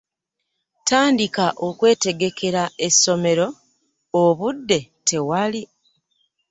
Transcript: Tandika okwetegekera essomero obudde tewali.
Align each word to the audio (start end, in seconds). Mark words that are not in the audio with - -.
Tandika 0.87 1.45
okwetegekera 1.67 2.63
essomero 2.87 3.47
obudde 4.23 4.79
tewali. 5.07 5.61